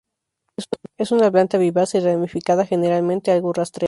[0.97, 3.79] Es una planta vivaz y ramificada, generalmente algo rastrera.